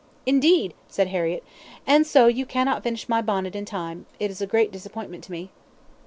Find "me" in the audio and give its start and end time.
5.31-5.51